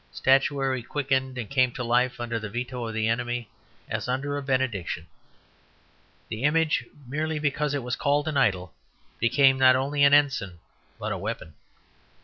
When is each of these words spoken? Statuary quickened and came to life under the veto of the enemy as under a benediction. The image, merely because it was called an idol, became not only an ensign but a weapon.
Statuary 0.11 0.81
quickened 0.81 1.37
and 1.37 1.47
came 1.47 1.71
to 1.73 1.83
life 1.83 2.19
under 2.19 2.39
the 2.39 2.49
veto 2.49 2.87
of 2.87 2.95
the 2.95 3.07
enemy 3.07 3.47
as 3.87 4.07
under 4.07 4.35
a 4.35 4.41
benediction. 4.41 5.05
The 6.29 6.41
image, 6.41 6.85
merely 7.05 7.37
because 7.37 7.75
it 7.75 7.83
was 7.83 7.95
called 7.95 8.27
an 8.27 8.35
idol, 8.35 8.73
became 9.19 9.59
not 9.59 9.75
only 9.75 10.03
an 10.03 10.15
ensign 10.15 10.57
but 10.97 11.11
a 11.11 11.19
weapon. 11.19 11.53